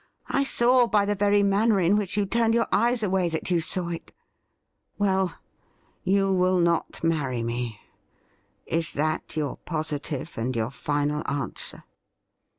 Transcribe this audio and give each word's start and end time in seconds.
I 0.29 0.43
saw 0.43 0.87
by 0.87 1.05
the 1.05 1.13
very 1.13 1.43
manner 1.43 1.79
in 1.79 1.95
which 1.95 2.17
you 2.17 2.25
turned 2.25 2.55
your 2.55 2.65
eyes 2.71 3.03
away 3.03 3.29
that 3.29 3.51
you 3.51 3.59
saw 3.61 3.89
it. 3.89 4.11
Well, 4.97 5.35
you 6.03 6.33
will 6.33 6.57
not 6.57 7.03
marry 7.03 7.43
me. 7.43 7.79
Is 8.65 8.93
that 8.93 9.37
your 9.37 9.57
positive 9.57 10.39
and 10.39 10.55
yoiu* 10.55 10.73
final 10.73 11.21
answer 11.29 11.83